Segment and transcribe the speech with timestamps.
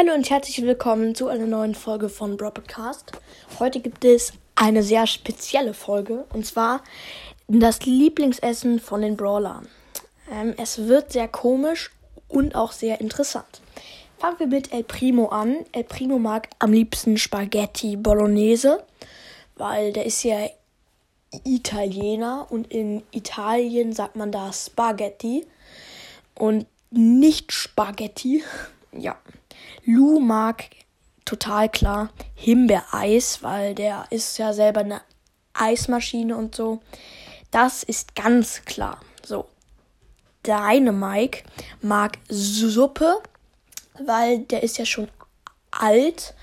[0.00, 3.10] Hallo und herzlich willkommen zu einer neuen Folge von Broadcast.
[3.58, 6.84] Heute gibt es eine sehr spezielle Folge und zwar
[7.48, 9.66] das Lieblingsessen von den Brawlern.
[10.30, 11.90] Ähm, es wird sehr komisch
[12.28, 13.60] und auch sehr interessant.
[14.18, 15.66] Fangen wir mit El Primo an.
[15.72, 18.84] El Primo mag am liebsten Spaghetti Bolognese,
[19.56, 20.48] weil der ist ja
[21.42, 25.44] Italiener und in Italien sagt man da Spaghetti
[26.36, 28.44] und nicht Spaghetti.
[28.92, 29.16] Ja.
[29.84, 30.64] Lou mag
[31.24, 35.00] total klar Himbeereis, weil der ist ja selber eine
[35.54, 36.80] Eismaschine und so.
[37.50, 39.00] Das ist ganz klar.
[39.24, 39.46] So.
[40.42, 41.44] Deine Mike
[41.82, 43.20] mag Suppe,
[43.98, 45.08] weil der ist ja schon
[45.70, 46.34] alt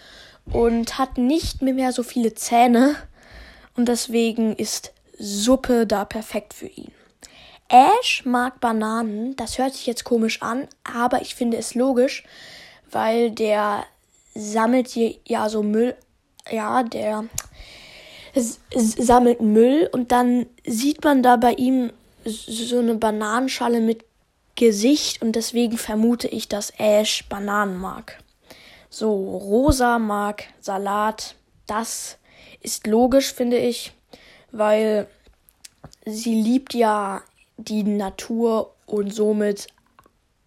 [0.45, 2.95] und hat nicht mehr so viele Zähne
[3.75, 6.91] und deswegen ist Suppe da perfekt für ihn.
[7.70, 12.23] Ash mag Bananen, das hört sich jetzt komisch an, aber ich finde es logisch,
[12.92, 13.86] weil der
[14.36, 15.96] sammelt hier ja so Müll,
[16.50, 17.26] ja, der
[18.76, 21.92] sammelt Müll und dann sieht man da bei ihm
[22.26, 24.04] so eine Bananenschale mit
[24.56, 28.20] Gesicht und deswegen vermute ich, dass Ash Bananen mag.
[28.89, 31.36] So, Rosa mag Salat.
[31.67, 32.17] Das
[32.61, 33.92] ist logisch, finde ich,
[34.52, 35.08] weil
[36.06, 37.22] sie liebt ja
[37.58, 39.67] die Natur und somit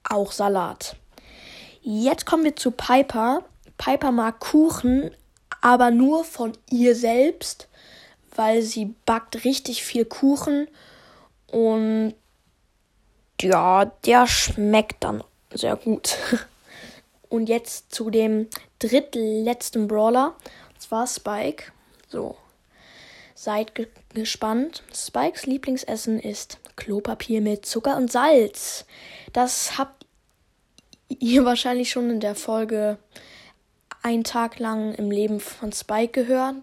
[0.09, 0.97] auch Salat.
[1.83, 3.43] Jetzt kommen wir zu Piper.
[3.77, 5.11] Piper mag Kuchen,
[5.61, 7.69] aber nur von ihr selbst,
[8.35, 10.69] weil sie backt richtig viel Kuchen
[11.51, 12.15] und
[13.41, 16.17] ja, der schmeckt dann sehr gut.
[17.31, 18.49] Und jetzt zu dem
[18.79, 20.35] drittletzten Brawler,
[20.73, 21.73] und zwar Spike.
[22.09, 22.39] So,
[23.39, 24.83] seid ge gespannt.
[24.93, 28.85] Spikes Lieblingsessen ist Klopapier mit Zucker und Salz.
[29.33, 30.07] Das habt
[31.09, 32.99] ihr wahrscheinlich schon in der Folge
[34.03, 36.57] ein Tag lang im Leben von Spike gehört.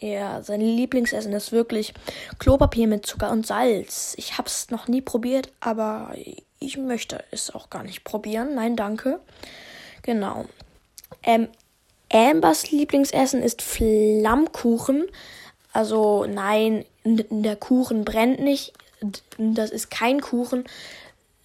[0.00, 1.92] Er, sein Lieblingsessen ist wirklich
[2.38, 4.14] Klopapier mit Zucker und Salz.
[4.16, 6.14] Ich habe es noch nie probiert, aber
[6.58, 8.54] ich möchte es auch gar nicht probieren.
[8.54, 9.20] Nein, danke.
[10.02, 10.46] Genau.
[11.22, 11.48] Ähm,
[12.10, 15.06] Ambers Lieblingsessen ist Flammkuchen.
[15.72, 18.72] Also nein, der Kuchen brennt nicht.
[19.38, 20.64] Das ist kein Kuchen,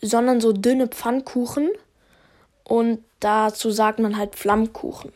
[0.01, 1.69] sondern so dünne Pfannkuchen.
[2.63, 5.11] Und dazu sagt man halt Flammkuchen.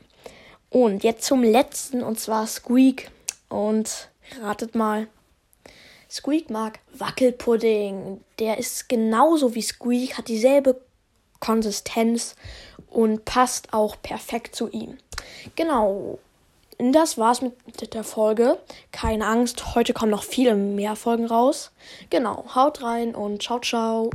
[0.70, 3.10] Und jetzt zum letzten, und zwar Squeak.
[3.50, 4.10] Und
[4.42, 5.08] ratet mal.
[6.10, 8.22] Squeak mag Wackelpudding.
[8.40, 10.80] Der ist genauso wie Squeak, hat dieselbe
[11.40, 12.36] Konsistenz
[12.90, 14.98] und passt auch perfekt zu ihm.
[15.56, 16.20] Genau.
[16.80, 18.60] Das war's mit der Folge.
[18.92, 21.72] Keine Angst, heute kommen noch viele mehr Folgen raus.
[22.12, 24.06] Genau, haut rein und ciao, ciao.